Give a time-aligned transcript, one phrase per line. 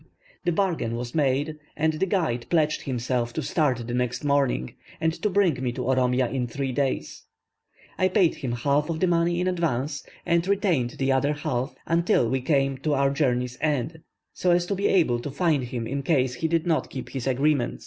[0.45, 5.13] The bargain was made, and the guide pledged himself to start the next morning, and
[5.21, 7.25] to bring me to Oromia in three days.
[7.99, 12.27] I paid him half of the money in advance, and retained the other half until
[12.27, 13.99] we came to our journey's end,
[14.33, 17.27] so as to be able to fine him in case he did not keep his
[17.27, 17.79] agreement.